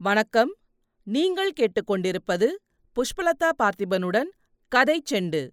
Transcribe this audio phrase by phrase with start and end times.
[0.00, 0.56] வணக்கம்.
[1.04, 2.46] நீங்கள் கேட்டுக்கொண்டிருப்பது
[2.92, 4.28] புஷ்பலதா பார்த்திபனுடன்
[4.68, 5.50] கதை செண்டு.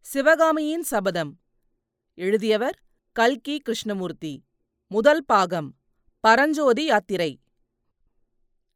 [0.00, 1.38] சிவகாமியின் சபதம்.
[2.14, 2.82] எழுதியவர்
[3.12, 4.44] கல்கி கிருஷ்ணமூர்த்தி.
[4.86, 5.74] முதல் பாகம்.
[6.20, 7.40] பரஞ்சோதி யாத்திரை.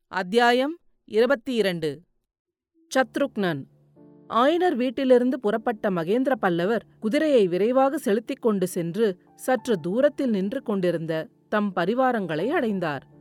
[0.09, 2.03] அத்தியாயம் இருபத்தி இரண்டு
[2.95, 3.65] சத்ருக்னன்.
[4.29, 11.73] ஆயனர் வீட்டிலிருந்து புறப்பட்ட மகேந்திர பல்லவர் குதிரையை விரைவாக செலுத்திக் கொண்டு சென்று சற்று தூரத்தில் நின்று கொண்டிருந்த தம்
[11.77, 13.15] பரிவாரங்களை அடைந்தார்.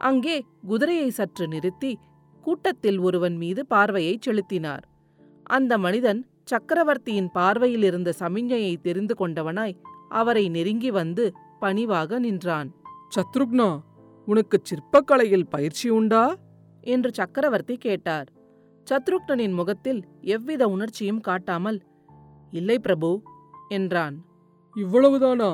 [0.00, 0.36] அங்கே
[0.66, 1.98] குதிரையை சற்று நிறுத்தி
[2.42, 4.84] கூட்டத்தில் ஒருவன் மீது பார்வையைச் செலுத்தினார்.
[5.42, 9.76] அந்த மனிதன் சக்கரவர்த்தியின் பார்வையில் இருந்த சமிஞ்ஞையை தெரிந்து கொண்டவனாய்
[10.08, 12.68] அவரை நெருங்கி வந்து பணிவாக நின்றான்.
[13.16, 13.80] சத்ருக்னா
[14.26, 16.36] உனக்கு சிற்பக்கலையில் பயிற்சி உண்டா?
[16.80, 18.28] என்று சக்கரவர்த்தி கேட்டார்.
[18.86, 21.78] சத்ருக்னனின் முகத்தில் எவ்வித உணர்ச்சியும் காட்டாமல்
[22.50, 23.10] இல்லை பிரபு
[23.68, 24.16] என்றான்.
[24.76, 25.50] இவ்வளவுதானா?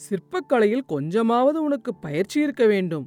[0.00, 3.06] சிற்பக்கலையில் கொஞ்சமாவது உனக்கு பயிற்சி இருக்க வேண்டும்.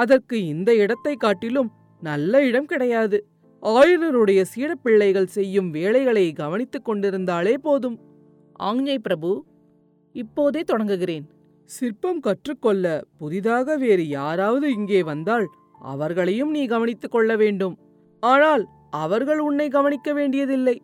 [0.00, 1.70] அதற்கு இந்த இடத்தை காட்டிலும்
[2.02, 3.18] நல்ல இடம் கிடையாது.
[3.62, 7.98] ஆயனருடைய சீடப்பிள்ளைகள் செய்யும் வேலைகளை கவனித்துக் கொண்டிருந்தாலே போதும்.
[8.60, 9.30] ஆஞ்ஞை பிரபு
[10.14, 11.26] இப்போதே தொடங்குகிறேன்.
[11.70, 12.84] சிற்பம் கற்றுக்கொள்ள
[13.18, 15.46] புதிதாக வேறு யாராவது இங்கே வந்தால்
[15.92, 17.76] அவர்களையும் நீ கவனித்துக் கொள்ள வேண்டும்.
[18.22, 18.64] ஆனால்
[19.04, 20.76] அவர்கள் உன்னை கவனிக்க வேண்டியதில்லை.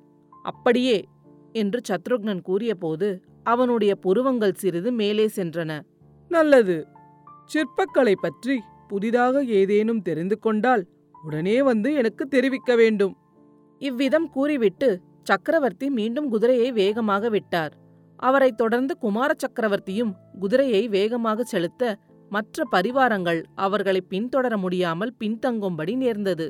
[0.45, 0.99] அப்படியே
[1.53, 3.09] என்று சத்ருக்னன் கூறியபோது
[3.53, 5.73] அவனுடைய புருவங்கள் சிறிது மேலே சென்றன.
[6.31, 6.79] நல்லது.
[7.51, 8.57] சிற்பக்கலை பற்றி
[8.89, 10.85] புதிதாக ஏதேனும் தெரிந்து கொண்டால்
[11.25, 13.15] உடனே வந்து எனக்கு தெரிவிக்க வேண்டும்.
[13.79, 14.89] இவ்விதம் கூறிவிட்டு
[15.23, 17.73] சக்கரவர்த்தி மீண்டும் குதிரையை வேகமாக விட்டார்.
[18.17, 21.97] அவரைத் தொடர்ந்து குமார சக்கரவர்த்தியும் குதிரையை வேகமாக செலுத்த
[22.31, 26.47] மற்ற பரிவாரங்கள் அவர்களை பின்தொடர முடியாமல் பின்தங்கும்படி நேர்ந்தது.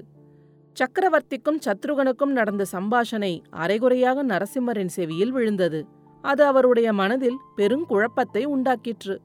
[0.76, 5.80] சக்கரவர்த்திக்கும் சத்ருகனுக்கும் நடந்த சம்பாஷணை அரைகுறையாக நரசிம்மரின் செவியில் விழுந்தது.
[6.24, 9.16] அது அவருடைய மனதில் பெருங்குழப்பத்தை உண்டாக்கிற்று.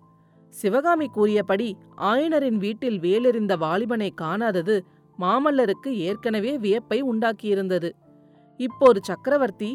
[0.54, 1.70] சிவகாமி கூறியபடி
[2.12, 4.76] ஆயனரின் வீட்டில் வேலெறிந்த வாலிபனை காணாதது
[5.20, 7.90] மாமல்லருக்கு ஏற்கனவே வியப்பை உண்டாக்கியிருந்தது.
[8.60, 9.72] இப்போது சக்கரவர்த்தி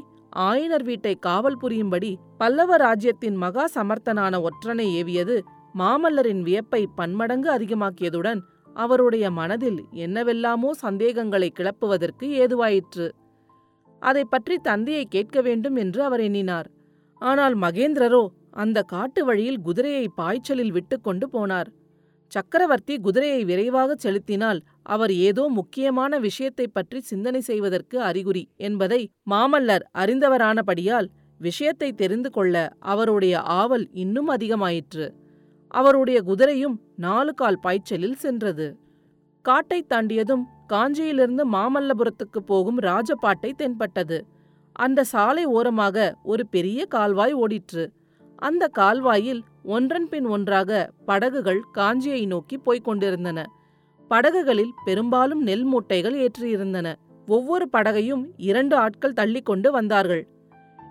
[0.46, 5.36] ஆயனர் வீட்டை காவல் புரியும்படி பல்லவ ராஜ்யத்தின் மகா சமர்த்தனான ஒற்றனை ஏவியது
[5.78, 8.40] மாமல்லரின் வியப்பை பன்மடங்கு அதிகமாக்கியதுடன்
[8.76, 13.06] அவருடைய மனதில் என்னவெல்லாமோ சந்தேகங்களை கிளப்புவதற்கு ஏதுவாயிற்று.
[14.02, 16.68] அதை பற்றி தந்தையை கேட்க வேண்டும் என்று அவர் எண்ணினார்.
[17.18, 21.66] ஆனால் மகேந்திரரோ அந்த காட்டு வழியில் குதிரையை பாய்ச்சலில் விட்டுக்கொண்டு போனார்.
[22.28, 31.08] சக்கரவர்த்தி குதிரையை விரைவாகச் செலுத்தினால் அவர் ஏதோ முக்கியமான விஷயத்தைப் பற்றி சிந்தனை செய்வதற்கு அறிகுறி என்பதை மாமல்லர் அறிந்தவரானபடியால்
[31.38, 35.10] விஷயத்தை தெரிந்து கொள்ள அவருடைய ஆவல் இன்னும் அதிகமாயிற்று.
[35.68, 38.76] அவருடைய குதிரையும் நாலு கால் பாய்ச்சலில் சென்றது.
[39.48, 44.26] காட்டைத் தாண்டியதும் காஞ்சியிலிருந்து மாமல்லபுரத்துக்கு போகும் ராஜபாட்டை தென்பட்டது.
[44.76, 47.84] அந்த சாலை ஓரமாக ஒரு பெரிய கால்வாய் ஓடிற்று.
[48.38, 50.70] அந்த கால்வாயில் ஒன்றன் பின் ஒன்றாக
[51.06, 53.38] படகுகள் காஞ்சியை நோக்கி போய்க் கொண்டிருந்தன.
[54.10, 56.94] படகுகளில் பெரும்பாலும் நெல் மூட்டைகள் ஏற்றியிருந்தன.
[57.26, 60.24] ஒவ்வொரு படகையும் இரண்டு ஆட்கள் தள்ளிக்கொண்டு வந்தார்கள்.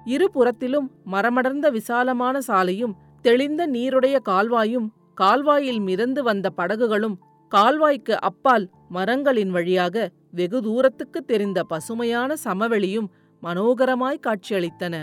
[0.05, 7.15] இருபுறத்திலும் மரமடர்ந்த விசாலமான சாலையும் தெளிந்த நீருடைய கால்வாயும் கால்வாயில் மிதந்து வந்த படகுகளும்
[7.51, 13.07] கால்வாய்க்கு அப்பால் மரங்களின் வழியாக வெகு தூரத்துக்கு தெரிந்த பசுமையான சமவெளியும்
[13.45, 14.95] மனோகரமாய் காட்சியளித்தன.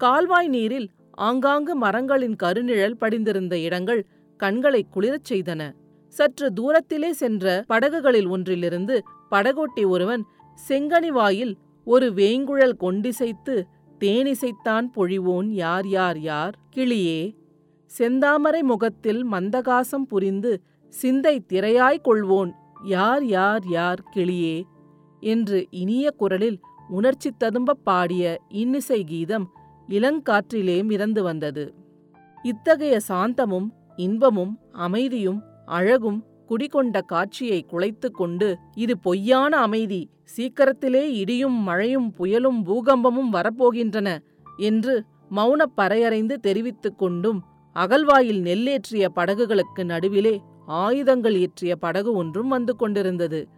[0.00, 5.62] கால்வாய் நீரில் ஆங்காங்கு மரங்களின் கருநிழல் படிந்திருந்த இடங்கள் கண்களை குளிரச் செய்தன.
[6.08, 10.22] சற்று தூரத்திலே சென்ற படகுகளில் ஒன்றிலிருந்து படகோட்டி ஒருவன்
[10.68, 13.66] செங்கனி வாயில் ஒரு வேங்குழல் கொண்டிசைத்து
[14.00, 16.54] தேனிசைத்தான் பொழிவோன் யார் யார் யார்?
[16.76, 17.20] கிளியே
[17.98, 22.50] செந்தாமரை முகத்தில் மந்தகாசம் புரிந்து சிந்தை திரையாய் கொள்வோன்
[22.84, 24.00] யார் யார் யார்?
[24.14, 24.56] கிளியே
[25.20, 29.50] என்று இனிய குரலில் உணர்ச்சி ததும்பப் பாடிய இன்னிசை கீதம்
[29.88, 31.74] இளங்காற்றிலே மிதந்து வந்தது.
[32.42, 42.14] இத்தகைய சாந்தமும் இன்பமும் அமைதியும் அழகும் குடிகொண்ட காட்சியை குலைத்து கொண்டு இது பொய்யான அமைதி சீக்கிரத்திலே இடியும் மழையும்
[42.18, 44.18] புயலும் பூகம்பமும் வரப்போகின்றன
[44.56, 53.48] என்று மௌனப் பறையறைந்து தெரிவித்துக் கொண்டும் அகல்வாயில் நெல்லேற்றிய படகுகளுக்கு நடுவிலே ஆயுதங்கள் ஏற்றிய படகு ஒன்றும் வந்து கொண்டிருந்தது.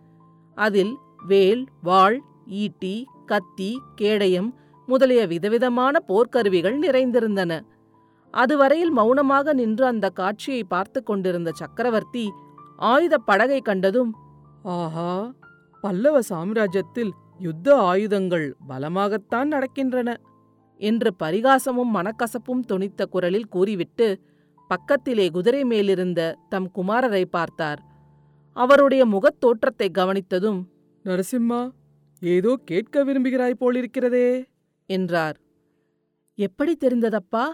[0.54, 0.96] அதில்
[1.26, 4.50] வேல் வாள் ஈட்டி கத்தி கேடயம்
[4.88, 7.52] முதலிய விதவிதமான போர்க்கருவிகள் நிறைந்திருந்தன.
[8.34, 12.24] அதுவரையில் மௌனமாக நின்று அந்த காட்சியை பார்த்து கொண்டிருந்த சக்கரவர்த்தி
[12.84, 14.10] ஆயுதப் படகை கண்டதும்
[14.74, 15.10] ஆஹா!
[15.84, 20.08] பல்லவ சாம்ராஜ்யத்தில் யுத்த ஆயுதங்கள் பலமாகத்தான் நடக்கின்றன
[20.80, 24.08] என்று பரிகாசமும் மனக்கசப்பும் துணித்த குரலில் கூறிவிட்டு
[24.70, 27.80] பக்கத்திலே குதிரை மேலிருந்த தம் குமாரரை பார்த்தார்.
[28.56, 30.60] அவருடைய முகத் தோற்றத்தை கவனித்ததும்
[31.04, 31.60] நரசிம்மா
[32.20, 34.44] ஏதோ கேட்க விரும்புகிறாய் போலிருக்கிறதே.
[34.86, 35.40] என்றார்.
[36.34, 37.44] எப்படி தெரிந்ததப்பா?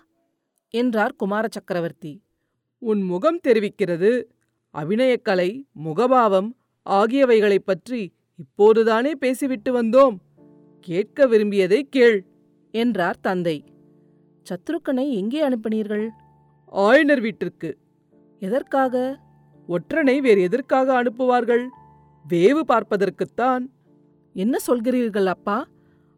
[0.70, 2.22] என்றார் குமார சக்கரவர்த்தி.
[2.78, 4.24] உன் முகம் தெரிவிக்கிறது.
[4.74, 6.50] அபிநயக்கலை முகபாவம்
[6.90, 10.16] ஆகியவைகளைப் பற்றி இப்போதுதானே பேசிவிட்டு வந்தோம்.
[10.80, 12.26] கேட்க விரும்பியதை கேள்.
[12.70, 13.64] என்றார் தந்தை.
[14.50, 16.08] சத்ருக்கனை எங்கே அனுப்பினீர்கள்?
[16.72, 17.78] ஆயனர் வீட்டிற்கு.
[18.38, 19.18] எதற்காக?
[19.68, 21.68] ஒற்றனை வேறு எதற்காக அனுப்புவார்கள்?
[22.30, 23.66] வேவு பார்ப்பதற்குத்தான்.
[24.36, 25.66] என்ன சொல்கிறீர்கள் அப்பா?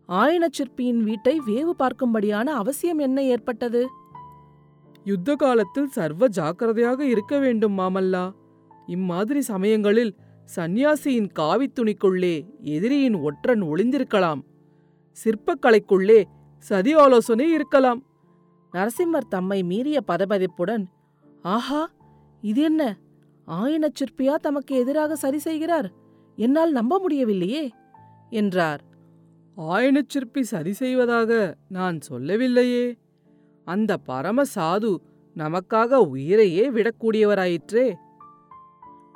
[0.08, 3.88] ஆயனச் சிற்பியின் வீட்டை வேவு பார்க்கும்படியான அவசியம் என்ன ஏற்பட்டது?
[5.04, 8.32] யுத்த காலத்தில் சர்வ ஜாக்கிரதையாக இருக்க வேண்டும் மாமல்லா.
[8.86, 10.16] இம்மாதிரி சமயங்களில்
[10.56, 14.40] சந்நியாசியின் காவித் துணிக்குள்ளே எதிரியின் ஒற்றன் ஒளிந்திருக்கலாம்.
[15.24, 16.24] சிற்பக்கலைக்குள்ளே
[16.58, 18.02] சதி ஆலோசனை இருக்கலாம்.
[18.72, 20.84] நரசிம்மர் தம்மை மீறிய பதபதிப்புடன்
[21.42, 21.90] ஆஹா
[22.40, 22.96] இது என்ன?
[23.48, 25.92] ஆயனச் சிற்பியா தமக்கு எதிராக சரி செய்கிறார்?
[26.36, 27.70] என்னால் நம்ப முடியவில்லையே.
[28.30, 28.82] என்றார்.
[29.56, 32.98] ஆயனச்சிற்பி சதி செய்வதாக நான் சொல்லவில்லையே.
[33.64, 34.96] அந்த பரம சாது
[35.36, 37.94] நமக்காக உயிரையே விடக்கூடியவராயிற்றே.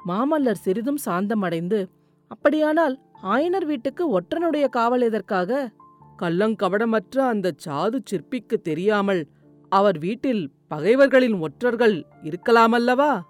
[0.07, 1.89] மாமல்லர் சிறிதும் சாந்தமடைந்து
[2.29, 5.71] அப்படியானால் ஆயனர் வீட்டுக்கு ஒற்றனுடைய காவல் எதற்காக?
[6.19, 9.29] கள்ளங்கபடமற்ற அந்த சாது சிற்பிக்கு தெரியாமல்
[9.69, 13.21] அவர் வீட்டில் பகைவர்களின் ஒற்றர்கள் இருக்கலாமல்லவா?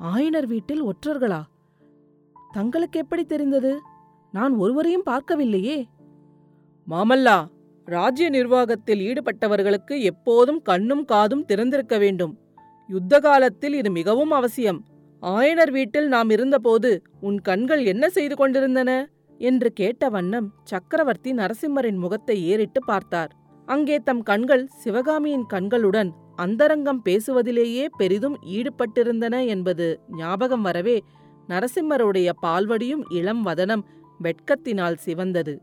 [0.00, 1.42] ஆயனர் வீட்டில் ஒற்றர்களா?
[2.52, 3.80] தங்களுக்கு எப்படி தெரிந்தது?
[4.36, 5.78] நான் ஒருவரையும் பார்க்கவில்லையே.
[6.88, 7.38] மாமல்லா
[7.88, 12.32] ராஜ்ய நிர்வாகத்தில் ஈடுபட்டவர்களுக்கு எப்போதும் கண்ணும் காதும் திறந்திருக்க வேண்டும்.
[12.88, 14.80] யுத்த காலத்தில் இது மிகவும் அவசியம்.
[15.22, 16.90] ஆயனர் வீட்டில் நாம் இருந்தபோது
[17.20, 18.90] உன் கண்கள் என்ன செய்து கொண்டிருந்தன?
[19.40, 23.32] என்று கேட்ட வண்ணம் சக்கரவர்த்தி நரசிம்மரின் முகத்தை ஏறிட்டு பார்த்தார்.
[23.68, 29.86] அங்கே தம் கண்கள் சிவகாமியின் கண்களுடன் அந்தரங்கம் பேசுவதிலேயே பெரிதும் ஈடுபட்டிருந்தன என்பது
[30.16, 30.96] ஞாபகம் வரவே
[31.48, 33.84] நரசிம்மருடைய பால்வடியும் இளம் வதனம்
[34.22, 35.60] வெட்கத்தினால் சிவந்தது.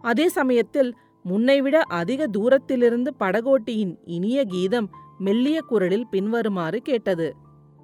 [0.00, 7.36] அதே சமயத்தில் முன்னைவிட அதிக தூரத்திலிருந்து படகோட்டியின் இனிய கீதம் மெல்லிய குரலில் பின்வருமாறு கேட்டது.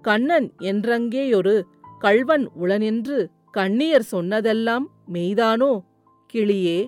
[0.03, 1.63] கண்ணன் என்றங்கேயொரு
[1.99, 3.27] கள்வன் உளனென்று
[3.57, 5.81] கண்ணியர் சொன்னதெல்லாம் மெய்தானோ?
[6.33, 6.87] கிளியே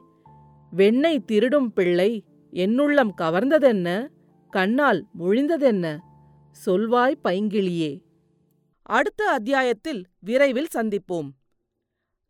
[0.77, 4.09] வெண்ணை திருடும் பிள்ளை என்னுள்ளம் கவர்ந்ததென்ன?
[4.51, 5.99] கண்ணால் முழிந்ததென்ன?
[6.67, 8.01] சொல்வாய் பைங்கிளியே.
[8.83, 11.29] அடுத்த அத்தியாயத்தில் விரைவில் சந்திப்போம்.